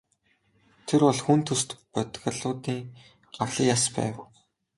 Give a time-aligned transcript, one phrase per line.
[0.87, 2.79] Тэр бол хүн төст бодгалиудын
[3.35, 4.15] гавлын яс байв.